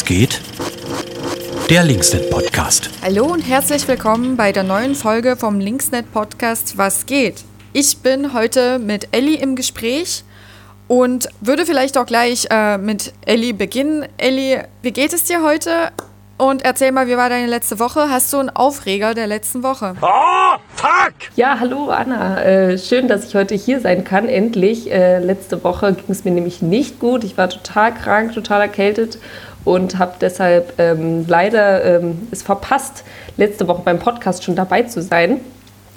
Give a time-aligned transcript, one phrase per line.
[0.00, 0.40] Was geht?
[1.68, 2.88] Der Linksnet Podcast.
[3.02, 7.44] Hallo und herzlich willkommen bei der neuen Folge vom Linksnet Podcast Was geht?
[7.74, 10.24] Ich bin heute mit Elli im Gespräch
[10.88, 14.08] und würde vielleicht auch gleich äh, mit Elli beginnen.
[14.16, 15.92] Elli, wie geht es dir heute?
[16.38, 18.08] Und erzähl mal, wie war deine letzte Woche?
[18.08, 19.94] Hast du einen Aufreger der letzten Woche?
[20.00, 21.12] Oh, fuck!
[21.36, 22.42] Ja, hallo Anna.
[22.42, 24.26] Äh, schön, dass ich heute hier sein kann.
[24.26, 24.90] Endlich.
[24.90, 27.24] Äh, letzte Woche ging es mir nämlich nicht gut.
[27.24, 29.18] Ich war total krank, total erkältet
[29.64, 33.04] und habe deshalb ähm, leider ähm, es verpasst,
[33.36, 35.40] letzte Woche beim Podcast schon dabei zu sein.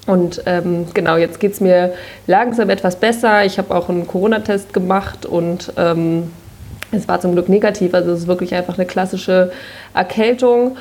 [0.05, 1.93] Und ähm, genau, jetzt geht es mir
[2.27, 3.45] langsam etwas besser.
[3.45, 6.31] Ich habe auch einen Corona-Test gemacht und ähm,
[6.91, 7.93] es war zum Glück negativ.
[7.93, 9.51] Also es ist wirklich einfach eine klassische
[9.93, 10.77] Erkältung.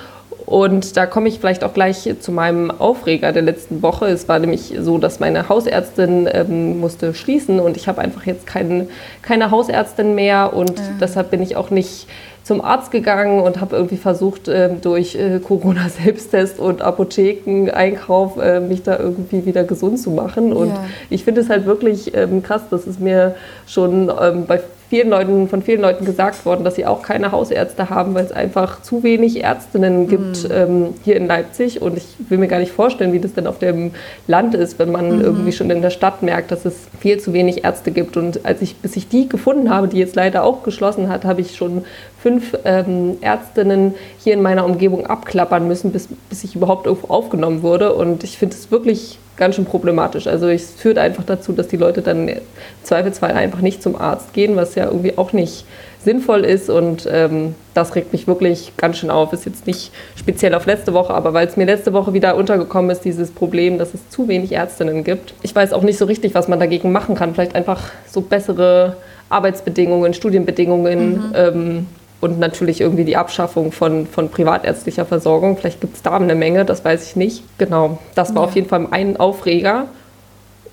[0.53, 4.09] Und da komme ich vielleicht auch gleich zu meinem Aufreger der letzten Woche.
[4.09, 8.47] Es war nämlich so, dass meine Hausärztin ähm, musste schließen und ich habe einfach jetzt
[8.47, 8.89] kein,
[9.23, 10.85] keine Hausärztin mehr und ja.
[11.01, 12.07] deshalb bin ich auch nicht
[12.43, 18.83] zum Arzt gegangen und habe irgendwie versucht, äh, durch äh, Corona-Selbsttest und Apotheken-Einkauf äh, mich
[18.83, 20.53] da irgendwie wieder gesund zu machen.
[20.53, 20.85] Und ja.
[21.09, 23.37] ich finde es halt wirklich ähm, krass, dass es mir
[23.67, 24.61] schon ähm, bei
[24.93, 28.31] vielen Leuten, von vielen Leuten gesagt worden, dass sie auch keine Hausärzte haben, weil es
[28.31, 30.55] einfach zu wenig Ärztinnen gibt mhm.
[30.55, 31.81] ähm, hier in Leipzig.
[31.81, 33.93] Und ich will mir gar nicht vorstellen, wie das denn auf dem
[34.27, 35.23] Land ist, wenn man mhm.
[35.23, 38.19] irgendwie schon in der Stadt merkt, dass es viel zu wenig Ärzte gibt.
[38.19, 41.41] Und als ich, bis ich die gefunden habe, die jetzt leider auch geschlossen hat, habe
[41.41, 41.87] ich schon
[42.21, 47.63] fünf ähm, Ärztinnen hier in meiner Umgebung abklappern müssen, bis, bis ich überhaupt irgendwo aufgenommen
[47.63, 47.95] wurde.
[47.95, 50.27] Und ich finde es wirklich ganz schön problematisch.
[50.27, 52.41] Also es führt einfach dazu, dass die Leute dann im
[52.83, 55.65] Zweifelsfall einfach nicht zum Arzt gehen, was ja irgendwie auch nicht
[56.05, 56.69] sinnvoll ist.
[56.69, 59.33] Und ähm, das regt mich wirklich ganz schön auf.
[59.33, 62.91] Ist jetzt nicht speziell auf letzte Woche, aber weil es mir letzte Woche wieder untergekommen
[62.91, 65.35] ist, dieses Problem, dass es zu wenig Ärztinnen gibt.
[65.43, 67.35] Ich weiß auch nicht so richtig, was man dagegen machen kann.
[67.35, 68.97] Vielleicht einfach so bessere
[69.29, 71.13] Arbeitsbedingungen, Studienbedingungen.
[71.13, 71.33] Mhm.
[71.35, 71.87] Ähm,
[72.23, 75.57] und natürlich irgendwie die Abschaffung von, von privatärztlicher Versorgung.
[75.57, 77.43] Vielleicht gibt es da eine Menge, das weiß ich nicht.
[77.59, 78.49] Genau, das war ja.
[78.49, 79.89] auf jeden Fall ein Aufreger.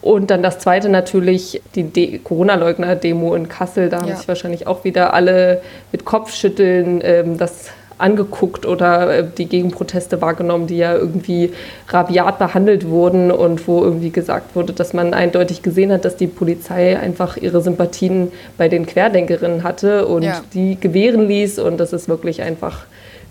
[0.03, 3.89] Und dann das zweite natürlich die Corona-Leugner-Demo in Kassel.
[3.89, 4.03] Da ja.
[4.03, 10.21] haben sich wahrscheinlich auch wieder alle mit Kopfschütteln ähm, das angeguckt oder äh, die Gegenproteste
[10.21, 11.51] wahrgenommen, die ja irgendwie
[11.89, 16.27] rabiat behandelt wurden und wo irgendwie gesagt wurde, dass man eindeutig gesehen hat, dass die
[16.27, 20.41] Polizei einfach ihre Sympathien bei den Querdenkerinnen hatte und ja.
[20.53, 21.59] die gewähren ließ.
[21.59, 22.85] Und das ist wirklich einfach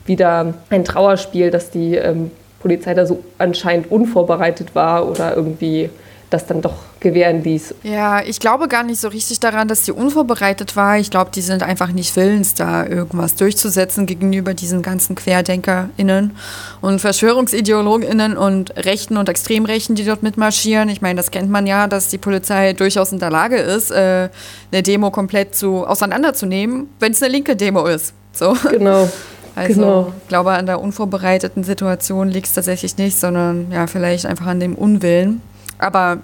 [0.06, 2.30] wieder ein Trauerspiel, dass die ähm,
[2.60, 5.90] Polizei da so anscheinend unvorbereitet war oder irgendwie
[6.31, 7.75] das dann doch gewähren ließ.
[7.83, 10.99] Ja, ich glaube gar nicht so richtig daran, dass sie unvorbereitet war.
[10.99, 16.33] Ich glaube, die sind einfach nicht willens, da irgendwas durchzusetzen gegenüber diesen ganzen QuerdenkerInnen
[16.81, 20.89] und VerschwörungsideologInnen und Rechten und Extremrechten, die dort mitmarschieren.
[20.91, 24.28] Ich meine, das kennt man ja, dass die Polizei durchaus in der Lage ist, äh,
[24.71, 28.12] eine Demo komplett zu, auseinanderzunehmen, wenn es eine linke Demo ist.
[28.33, 28.55] So.
[28.71, 29.09] Genau.
[29.55, 30.12] Also genau.
[30.22, 34.60] ich glaube, an der unvorbereiteten Situation liegt es tatsächlich nicht, sondern ja, vielleicht einfach an
[34.60, 35.43] dem Unwillen
[35.78, 36.19] aber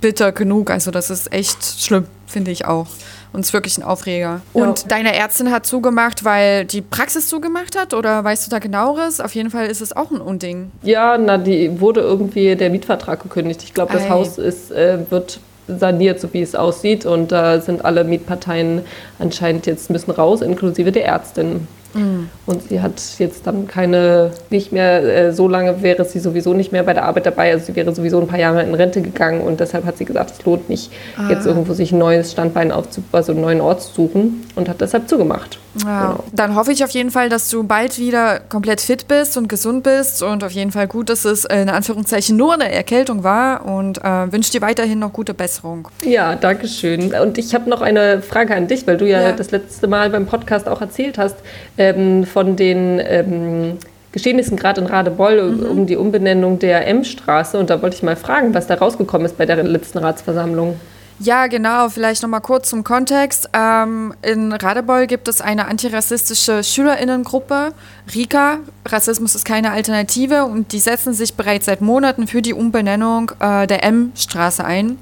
[0.00, 0.70] bitter genug.
[0.70, 2.86] Also das ist echt schlimm, finde ich auch.
[3.32, 4.40] Und es ist wirklich ein Aufreger.
[4.54, 4.64] Ja.
[4.64, 7.92] Und deine Ärztin hat zugemacht, weil die Praxis zugemacht hat?
[7.92, 9.20] Oder weißt du da genaueres?
[9.20, 10.70] Auf jeden Fall ist es auch ein Unding.
[10.82, 13.62] Ja, na, die wurde irgendwie der Mietvertrag gekündigt.
[13.64, 14.08] Ich glaube, das Ei.
[14.08, 17.04] Haus ist, äh, wird saniert, so wie es aussieht.
[17.04, 18.82] Und da sind alle Mietparteien
[19.18, 21.68] anscheinend jetzt müssen raus, inklusive der Ärztin.
[21.94, 22.28] Mhm.
[22.46, 26.72] Und sie hat jetzt dann keine, nicht mehr, äh, so lange wäre sie sowieso nicht
[26.72, 27.52] mehr bei der Arbeit dabei.
[27.52, 30.32] Also sie wäre sowieso ein paar Jahre in Rente gegangen und deshalb hat sie gesagt,
[30.38, 31.28] es lohnt nicht, ah.
[31.30, 34.80] jetzt irgendwo sich ein neues Standbein aufzubauen, also einen neuen Ort zu suchen und hat
[34.80, 35.58] deshalb zugemacht.
[35.84, 36.08] Ja.
[36.08, 36.24] Genau.
[36.32, 39.82] Dann hoffe ich auf jeden Fall, dass du bald wieder komplett fit bist und gesund
[39.82, 43.98] bist und auf jeden Fall gut, dass es in Anführungszeichen nur eine Erkältung war und
[43.98, 45.88] äh, wünsche dir weiterhin noch gute Besserung.
[46.04, 47.12] Ja, danke schön.
[47.14, 50.10] Und ich habe noch eine Frage an dich, weil du ja, ja, das letzte Mal
[50.10, 51.36] beim Podcast auch erzählt hast
[51.78, 53.78] ähm, von den ähm,
[54.12, 55.66] Geschehnissen gerade in Radebeul mhm.
[55.66, 59.38] um die Umbenennung der M-Straße und da wollte ich mal fragen, was da rausgekommen ist
[59.38, 60.78] bei der letzten Ratsversammlung.
[61.20, 61.88] Ja, genau.
[61.88, 63.50] Vielleicht nochmal kurz zum Kontext.
[63.52, 67.72] Ähm, in Radebeul gibt es eine antirassistische Schülerinnengruppe,
[68.14, 68.58] RIKA.
[68.86, 73.66] Rassismus ist keine Alternative und die setzen sich bereits seit Monaten für die Umbenennung äh,
[73.66, 74.96] der M-Straße ein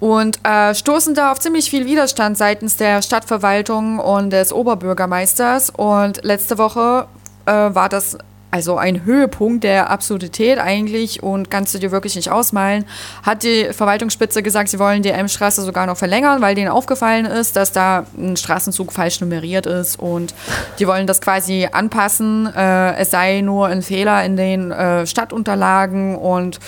[0.00, 5.70] und äh, stoßen da auf ziemlich viel Widerstand seitens der Stadtverwaltung und des Oberbürgermeisters.
[5.70, 7.06] Und letzte Woche
[7.44, 8.16] äh, war das
[8.50, 12.84] also ein Höhepunkt der Absurdität eigentlich und kannst du dir wirklich nicht ausmalen,
[13.22, 17.56] hat die Verwaltungsspitze gesagt, sie wollen die M-Straße sogar noch verlängern, weil denen aufgefallen ist,
[17.56, 20.34] dass da ein Straßenzug falsch nummeriert ist und
[20.78, 22.46] die wollen das quasi anpassen.
[22.54, 26.58] Äh, es sei nur ein Fehler in den äh, Stadtunterlagen und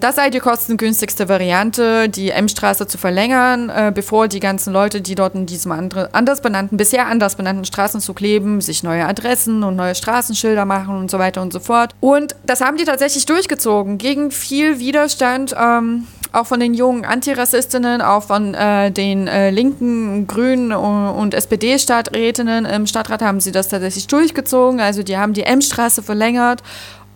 [0.00, 5.14] das sei die kostengünstigste Variante, die M-Straße zu verlängern, äh, bevor die ganzen Leute, die
[5.14, 9.76] dort in diesem andre, anders benannten, bisher anders benannten Straßenzug leben, sich neue Adressen und
[9.76, 11.94] neue Straßenschilder machen und so weiter und so fort.
[12.00, 15.54] Und das haben die tatsächlich durchgezogen, gegen viel Widerstand.
[15.58, 22.66] Ähm, auch von den jungen Antirassistinnen, auch von äh, den äh, linken, grünen und SPD-Stadträtinnen
[22.66, 24.80] im Stadtrat haben sie das tatsächlich durchgezogen.
[24.80, 26.62] Also die haben die M-Straße verlängert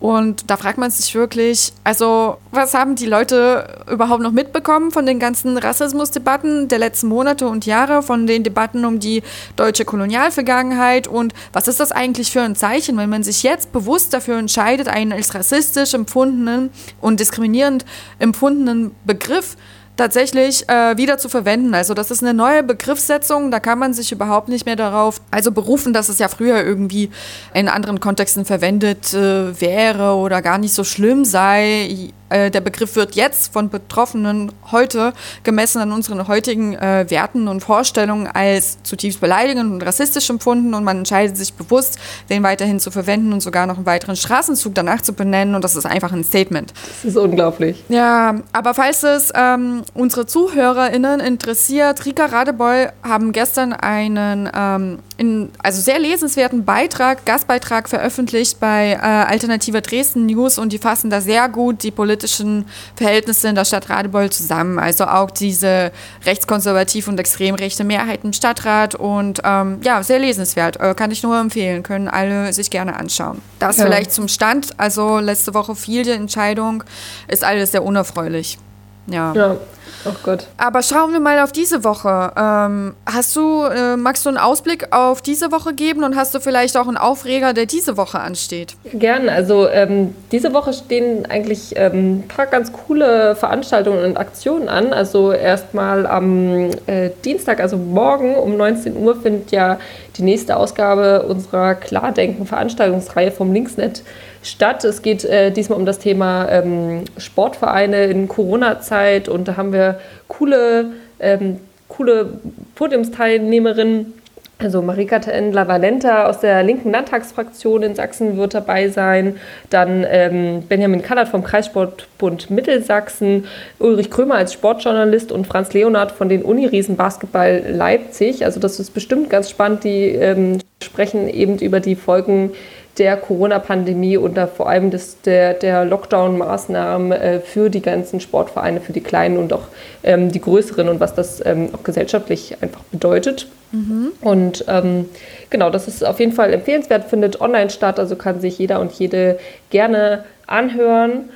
[0.02, 5.06] und da fragt man sich wirklich, also was haben die Leute überhaupt noch mitbekommen von
[5.06, 9.22] den ganzen Rassismusdebatten der letzten Monate und Jahre, von den Debatten um die
[9.54, 11.06] deutsche Kolonialvergangenheit?
[11.06, 14.88] Und was ist das eigentlich für ein Zeichen, wenn man sich jetzt bewusst dafür entscheidet,
[14.88, 16.70] einen als rassistisch empfundenen
[17.00, 17.84] und diskriminierend
[18.18, 19.56] empfundenen Begriff
[19.96, 21.74] tatsächlich äh, wieder zu verwenden.
[21.74, 25.52] Also das ist eine neue Begriffssetzung, da kann man sich überhaupt nicht mehr darauf also
[25.52, 27.10] berufen, dass es ja früher irgendwie
[27.54, 32.10] in anderen Kontexten verwendet äh, wäre oder gar nicht so schlimm sei.
[32.32, 35.12] Äh, der Begriff wird jetzt von Betroffenen heute
[35.42, 40.84] gemessen an unseren heutigen äh, Werten und Vorstellungen als zutiefst beleidigend und rassistisch empfunden und
[40.84, 41.98] man entscheidet sich bewusst,
[42.30, 45.76] den weiterhin zu verwenden und sogar noch einen weiteren Straßenzug danach zu benennen und das
[45.76, 46.72] ist einfach ein Statement.
[47.02, 47.84] Das ist unglaublich.
[47.88, 55.50] Ja, aber falls es ähm, unsere ZuhörerInnen interessiert, Rika Radebeul haben gestern einen ähm, in,
[55.62, 61.20] also sehr lesenswerten Beitrag, Gastbeitrag veröffentlicht bei äh, Alternative Dresden News und die fassen da
[61.20, 61.90] sehr gut die
[62.22, 64.78] politischen Verhältnisse in der Stadt Radebeul zusammen.
[64.78, 65.90] Also auch diese
[66.24, 70.80] rechtskonservativ und extrem rechte Mehrheit im Stadtrat und ähm, ja, sehr lesenswert.
[70.80, 73.42] Äh, kann ich nur empfehlen, können alle sich gerne anschauen.
[73.58, 73.84] Das ja.
[73.84, 74.78] vielleicht zum Stand.
[74.78, 76.84] Also letzte Woche fiel die Entscheidung,
[77.28, 78.58] ist alles sehr unerfreulich.
[79.06, 79.32] Ja.
[79.34, 79.56] ja.
[80.04, 80.48] Oh Gott.
[80.56, 82.32] Aber schauen wir mal auf diese Woche.
[82.36, 86.40] Ähm, hast du, äh, magst du einen Ausblick auf diese Woche geben und hast du
[86.40, 88.74] vielleicht auch einen Aufreger, der diese Woche ansteht?
[88.92, 89.28] Gern.
[89.28, 94.92] Also ähm, diese Woche stehen eigentlich ähm, ein paar ganz coole Veranstaltungen und Aktionen an.
[94.92, 99.78] Also erstmal am äh, Dienstag, also morgen um 19 Uhr findet ja
[100.16, 104.02] die nächste Ausgabe unserer Klardenken-Veranstaltungsreihe vom Linksnet statt.
[104.42, 110.00] Es geht äh, diesmal um das Thema ähm, Sportvereine in Corona-Zeit und da haben wir
[110.28, 110.86] coole,
[111.20, 111.58] ähm,
[111.88, 112.28] coole
[112.74, 114.14] Podiumsteilnehmerinnen.
[114.58, 119.36] Also Marika Endler-Valenta aus der linken Landtagsfraktion in Sachsen wird dabei sein.
[119.70, 123.46] Dann ähm, Benjamin Kallert vom Kreissportbund Mittelsachsen,
[123.80, 128.44] Ulrich Krömer als Sportjournalist und Franz Leonard von den Uniriesen Basketball Leipzig.
[128.44, 129.82] Also das ist bestimmt ganz spannend.
[129.82, 132.52] Die ähm, sprechen eben über die Folgen
[132.98, 138.80] der Corona-Pandemie und da vor allem des, der, der Lockdown-Maßnahmen äh, für die ganzen Sportvereine,
[138.80, 139.68] für die kleinen und auch
[140.02, 143.48] ähm, die größeren und was das ähm, auch gesellschaftlich einfach bedeutet.
[143.72, 144.12] Mhm.
[144.20, 145.08] Und ähm,
[145.48, 148.92] genau, das ist auf jeden Fall empfehlenswert, findet online statt, also kann sich jeder und
[148.92, 149.38] jede
[149.70, 151.30] gerne anhören.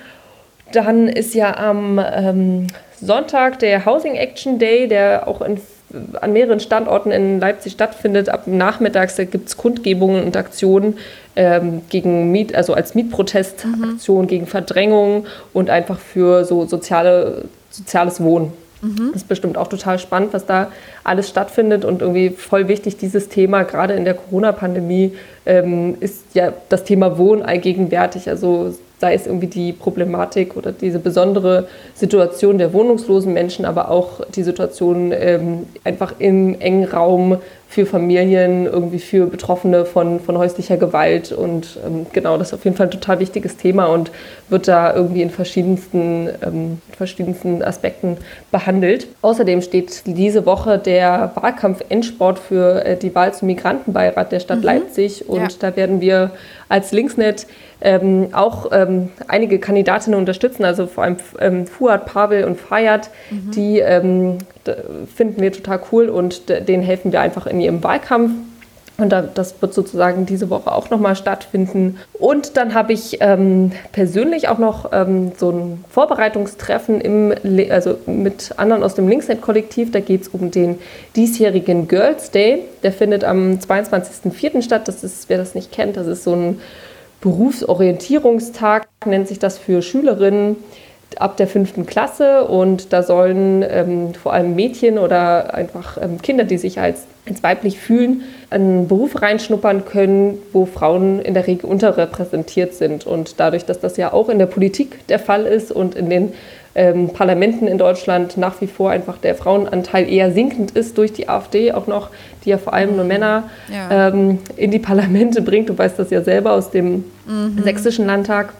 [0.72, 2.66] Dann ist ja am ähm,
[3.00, 5.58] Sonntag der Housing Action Day, der auch in
[6.20, 8.28] an mehreren Standorten in Leipzig stattfindet.
[8.28, 10.98] Ab nachmittags gibt es Kundgebungen und Aktionen
[11.36, 14.28] ähm, gegen Miet, also als Mietprotestaktion mhm.
[14.28, 18.52] gegen Verdrängung und einfach für so soziale, soziales Wohnen.
[18.82, 19.10] Mhm.
[19.12, 20.70] Das ist bestimmt auch total spannend, was da
[21.04, 25.12] alles stattfindet und irgendwie voll wichtig, dieses Thema, gerade in der Corona-Pandemie,
[25.46, 28.28] ähm, ist ja das Thema Wohnen allgegenwärtig.
[28.28, 34.20] Also sei es irgendwie die Problematik oder diese besondere Situation der wohnungslosen Menschen, aber auch
[34.34, 37.38] die Situation ähm, einfach im engen Raum
[37.68, 41.32] für Familien, irgendwie für Betroffene von, von häuslicher Gewalt.
[41.32, 44.10] Und ähm, genau, das ist auf jeden Fall ein total wichtiges Thema und
[44.48, 48.18] wird da irgendwie in verschiedensten, ähm, verschiedensten Aspekten
[48.50, 49.08] behandelt.
[49.20, 54.64] Außerdem steht diese Woche der Wahlkampf-Endsport für äh, die Wahl zum Migrantenbeirat der Stadt mhm.
[54.64, 55.28] Leipzig.
[55.28, 55.58] Und ja.
[55.58, 56.30] da werden wir
[56.68, 57.46] als Linksnet
[57.80, 63.50] ähm, auch ähm, einige Kandidatinnen unterstützen, also vor allem ähm, Fuad, Pavel und Fayad, mhm.
[63.50, 64.38] die ähm,
[65.14, 68.32] finden wir total cool und denen helfen wir einfach in ihrem Wahlkampf.
[68.98, 71.98] Und das wird sozusagen diese Woche auch nochmal stattfinden.
[72.14, 77.34] Und dann habe ich ähm, persönlich auch noch ähm, so ein Vorbereitungstreffen im,
[77.70, 79.90] also mit anderen aus dem Linksnet-Kollektiv.
[79.90, 80.78] Da geht es um den
[81.14, 82.62] diesjährigen Girls Day.
[82.82, 84.62] Der findet am 22.04.
[84.62, 84.88] statt.
[84.88, 86.60] Das ist, wer das nicht kennt, das ist so ein
[87.20, 90.56] Berufsorientierungstag, nennt sich das für Schülerinnen
[91.18, 96.44] ab der fünften Klasse und da sollen ähm, vor allem Mädchen oder einfach ähm, Kinder,
[96.44, 101.68] die sich als als weiblich fühlen, einen Beruf reinschnuppern können, wo Frauen in der Regel
[101.68, 103.06] unterrepräsentiert sind.
[103.06, 106.32] Und dadurch, dass das ja auch in der Politik der Fall ist und in den
[106.74, 111.28] ähm, Parlamenten in Deutschland nach wie vor einfach der Frauenanteil eher sinkend ist durch die
[111.28, 112.10] AfD auch noch,
[112.44, 114.08] die ja vor allem nur Männer ja.
[114.08, 115.68] ähm, in die Parlamente bringt.
[115.68, 117.62] Du weißt das ja selber aus dem mhm.
[117.64, 118.52] sächsischen Landtag.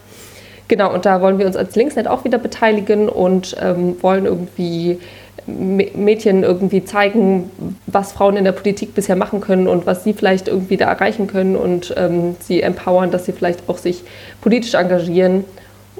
[0.68, 4.99] Genau, und da wollen wir uns als Linksnet auch wieder beteiligen und ähm, wollen irgendwie
[5.46, 7.50] Mädchen irgendwie zeigen,
[7.87, 11.28] was Frauen in der Politik bisher machen können und was sie vielleicht irgendwie da erreichen
[11.28, 14.02] können und ähm, sie empowern, dass sie vielleicht auch sich
[14.40, 15.44] politisch engagieren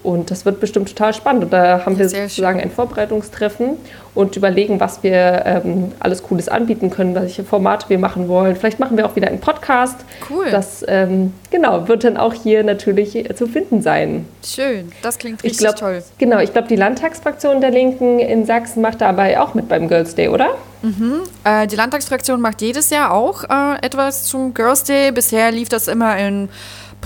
[0.07, 1.45] und das wird bestimmt total spannend.
[1.45, 2.69] Und da haben wir sozusagen schön.
[2.69, 3.77] ein Vorbereitungstreffen
[4.15, 8.55] und überlegen, was wir ähm, alles Cooles anbieten können, welche Formate wir machen wollen.
[8.55, 9.97] Vielleicht machen wir auch wieder einen Podcast.
[10.31, 10.47] Cool.
[10.53, 14.27] Das ähm, genau, wird dann auch hier natürlich zu finden sein.
[14.45, 16.05] Schön, das klingt richtig glaub, toll.
[16.19, 20.15] Genau, ich glaube, die Landtagsfraktion der Linken in Sachsen macht dabei auch mit beim Girls
[20.15, 20.51] Day, oder?
[20.83, 21.23] Mhm.
[21.43, 25.11] Äh, die Landtagsfraktion macht jedes Jahr auch äh, etwas zum Girls Day.
[25.11, 26.49] Bisher lief das immer in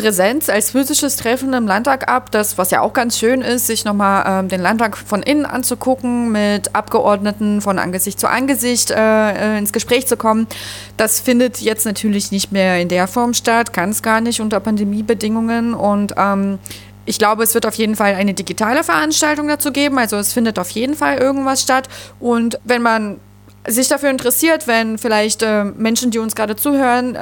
[0.00, 3.84] Präsenz als physisches Treffen im Landtag ab, das, was ja auch ganz schön ist, sich
[3.84, 9.58] nochmal ähm, den Landtag von innen anzugucken, mit Abgeordneten von Angesicht zu Angesicht äh, äh,
[9.58, 10.46] ins Gespräch zu kommen.
[10.96, 14.58] Das findet jetzt natürlich nicht mehr in der Form statt, kann es gar nicht unter
[14.58, 16.58] Pandemiebedingungen und ähm,
[17.04, 19.98] ich glaube, es wird auf jeden Fall eine digitale Veranstaltung dazu geben.
[19.98, 21.88] Also es findet auf jeden Fall irgendwas statt.
[22.20, 23.18] Und wenn man
[23.68, 27.14] sich dafür interessiert, wenn vielleicht äh, Menschen, die uns gerade zuhören,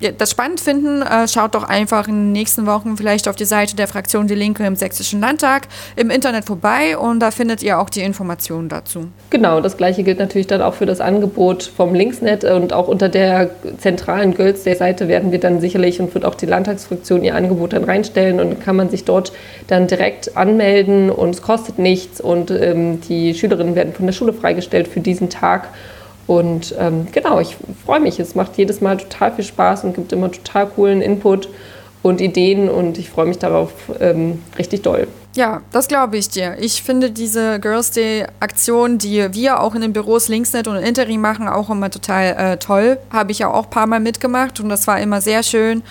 [0.00, 3.44] äh, das spannend finden, äh, schaut doch einfach in den nächsten Wochen vielleicht auf die
[3.44, 7.78] Seite der Fraktion Die Linke im Sächsischen Landtag im Internet vorbei und da findet ihr
[7.78, 9.08] auch die Informationen dazu.
[9.28, 13.10] Genau, das gleiche gilt natürlich dann auch für das Angebot vom Linksnet und auch unter
[13.10, 17.34] der zentralen Girls Day Seite werden wir dann sicherlich und wird auch die Landtagsfraktion ihr
[17.34, 19.32] Angebot dann reinstellen und kann man sich dort
[19.66, 24.32] dann direkt anmelden und es kostet nichts und ähm, die Schülerinnen werden von der Schule
[24.32, 25.68] freigestellt für diesen Tag
[26.26, 28.18] und ähm, genau, ich freue mich.
[28.18, 31.48] Es macht jedes Mal total viel Spaß und gibt immer total coolen Input
[32.02, 35.06] und Ideen und ich freue mich darauf ähm, richtig doll.
[35.34, 36.56] Ja, das glaube ich dir.
[36.60, 41.20] Ich finde diese Girls Day Aktion, die wir auch in den Büros Linksnet und Interim
[41.20, 42.98] machen, auch immer total äh, toll.
[43.10, 45.82] Habe ich ja auch ein paar Mal mitgemacht und das war immer sehr schön.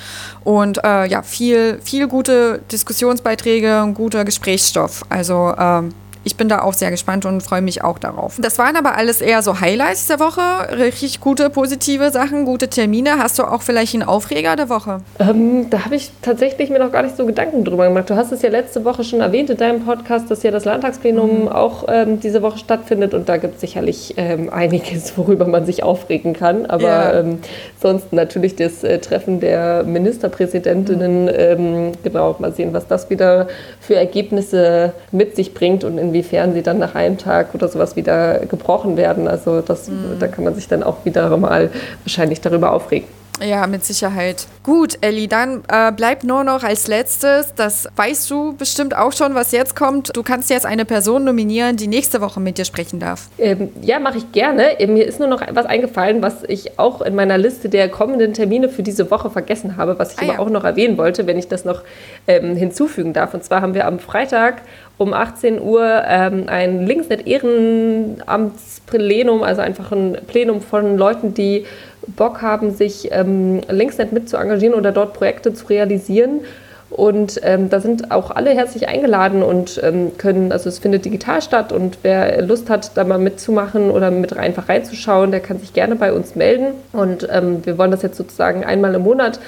[0.45, 5.03] Und äh, ja, viel, viel gute Diskussionsbeiträge und guter Gesprächsstoff.
[5.09, 8.37] Also ähm, ich bin da auch sehr gespannt und freue mich auch darauf.
[8.39, 10.41] Das waren aber alles eher so Highlights der Woche.
[10.77, 13.17] Richtig gute, positive Sachen, gute Termine.
[13.19, 15.01] Hast du auch vielleicht einen Aufreger der Woche?
[15.19, 18.09] Ähm, da habe ich tatsächlich mir noch gar nicht so Gedanken drüber gemacht.
[18.09, 21.43] Du hast es ja letzte Woche schon erwähnt in deinem Podcast, dass ja das Landtagsplenum
[21.43, 21.47] mhm.
[21.49, 25.83] auch ähm, diese Woche stattfindet und da gibt es sicherlich ähm, einiges, worüber man sich
[25.83, 26.65] aufregen kann.
[26.67, 27.19] Aber ja.
[27.19, 27.39] Ähm,
[27.81, 31.25] sonst natürlich das äh, Treffen der Ministerpräsidentinnen.
[31.25, 31.91] Mhm.
[32.03, 33.47] genau, mal sehen, was das wieder
[33.81, 37.95] für Ergebnisse mit sich bringt und in inwiefern sie dann nach einem Tag oder sowas
[37.95, 39.27] wieder gebrochen werden.
[39.27, 40.19] Also das, mhm.
[40.19, 41.71] da kann man sich dann auch wieder mal
[42.03, 43.07] wahrscheinlich darüber aufregen.
[43.41, 44.47] Ja, mit Sicherheit.
[44.61, 49.33] Gut, Elli, dann äh, bleibt nur noch als letztes, das weißt du bestimmt auch schon,
[49.35, 50.15] was jetzt kommt.
[50.15, 53.27] Du kannst jetzt eine Person nominieren, die nächste Woche mit dir sprechen darf.
[53.39, 54.79] Ähm, ja, mache ich gerne.
[54.79, 58.33] Äh, mir ist nur noch was eingefallen, was ich auch in meiner Liste der kommenden
[58.33, 60.39] Termine für diese Woche vergessen habe, was ich ah, aber ja.
[60.39, 61.81] auch noch erwähnen wollte, wenn ich das noch
[62.27, 63.33] ähm, hinzufügen darf.
[63.33, 64.61] Und zwar haben wir am Freitag
[64.97, 71.65] um 18 Uhr ähm, ein Linksnet-Ehrenamtsplenum, also einfach ein Plenum von Leuten, die
[72.07, 76.41] Bock haben, sich ähm, Linksnet mit zu engagieren oder dort Projekte zu realisieren.
[76.89, 81.41] Und ähm, da sind auch alle herzlich eingeladen und ähm, können, also es findet digital
[81.41, 85.73] statt und wer Lust hat, da mal mitzumachen oder mit einfach reinzuschauen, der kann sich
[85.73, 86.67] gerne bei uns melden.
[86.91, 89.39] Und ähm, wir wollen das jetzt sozusagen einmal im Monat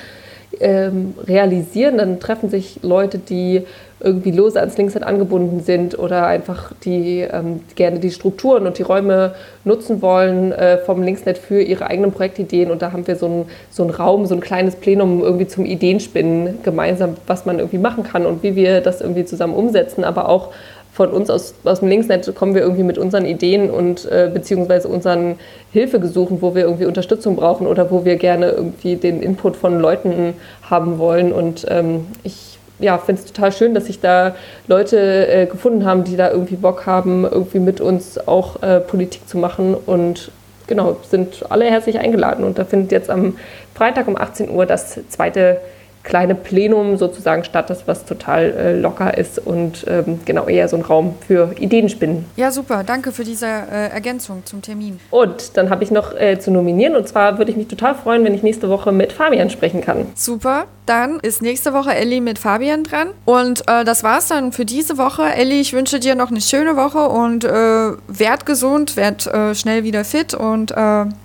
[0.59, 1.97] ähm, realisieren.
[1.97, 3.63] Dann treffen sich Leute, die
[4.01, 8.83] irgendwie lose ans Linksnet angebunden sind oder einfach die ähm, gerne die Strukturen und die
[8.83, 9.33] Räume
[9.63, 12.71] nutzen wollen äh, vom Linksnet für ihre eigenen Projektideen.
[12.71, 15.65] Und da haben wir so einen so einen Raum, so ein kleines Plenum irgendwie zum
[15.65, 20.27] Ideenspinnen gemeinsam, was man irgendwie machen kann und wie wir das irgendwie zusammen umsetzen, aber
[20.27, 20.51] auch
[20.95, 24.87] von uns aus, aus dem Linksnet kommen wir irgendwie mit unseren Ideen und äh, beziehungsweise
[24.87, 25.35] unseren
[25.73, 30.35] Hilfegesuchen, wo wir irgendwie Unterstützung brauchen oder wo wir gerne irgendwie den Input von Leuten
[30.63, 31.33] haben wollen.
[31.33, 34.35] Und ähm, ich ja, finde es total schön, dass sich da
[34.67, 39.27] Leute äh, gefunden haben, die da irgendwie Bock haben, irgendwie mit uns auch äh, Politik
[39.27, 39.75] zu machen.
[39.75, 40.31] Und
[40.65, 42.45] genau, sind alle herzlich eingeladen.
[42.45, 43.35] Und da findet jetzt am
[43.73, 45.57] Freitag um 18 Uhr das zweite
[46.05, 50.77] kleine Plenum sozusagen statt, das was total äh, locker ist und ähm, genau eher so
[50.77, 52.25] ein Raum für Ideenspinnen.
[52.37, 52.83] Ja, super.
[52.85, 54.99] Danke für diese äh, Ergänzung zum Termin.
[55.09, 58.23] Und dann habe ich noch äh, zu nominieren und zwar würde ich mich total freuen,
[58.23, 60.05] wenn ich nächste Woche mit Fabian sprechen kann.
[60.15, 60.65] Super.
[60.85, 63.07] Dann ist nächste Woche Ellie mit Fabian dran.
[63.25, 65.23] Und äh, das war's dann für diese Woche.
[65.23, 69.83] Ellie, ich wünsche dir noch eine schöne Woche und äh, werd gesund, werd äh, schnell
[69.83, 70.35] wieder fit.
[70.35, 70.73] Und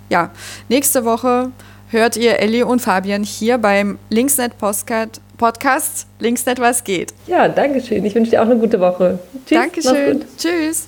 [0.09, 0.29] ja,
[0.67, 1.51] nächste Woche
[1.91, 5.21] hört ihr Ellie und Fabian hier beim Linksnet Podcast.
[5.37, 7.13] Podcast Linksnet, was geht.
[7.27, 8.05] Ja, danke schön.
[8.05, 9.19] Ich wünsche dir auch eine gute Woche.
[9.45, 9.57] Tschüss.
[9.57, 10.25] Dankeschön.
[10.37, 10.87] Tschüss.